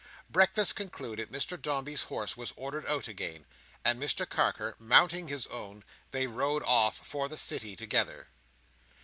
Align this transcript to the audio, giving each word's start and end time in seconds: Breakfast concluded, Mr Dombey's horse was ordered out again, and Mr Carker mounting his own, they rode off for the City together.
Breakfast 0.31 0.75
concluded, 0.75 1.31
Mr 1.31 1.61
Dombey's 1.61 2.05
horse 2.05 2.35
was 2.35 2.53
ordered 2.55 2.87
out 2.87 3.07
again, 3.07 3.45
and 3.85 4.01
Mr 4.01 4.27
Carker 4.27 4.75
mounting 4.79 5.27
his 5.27 5.45
own, 5.45 5.83
they 6.09 6.25
rode 6.25 6.63
off 6.63 7.05
for 7.05 7.29
the 7.29 7.37
City 7.37 7.75
together. 7.75 8.27